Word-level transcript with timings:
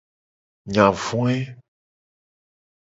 Enya 0.65 0.87
voe. 1.03 1.37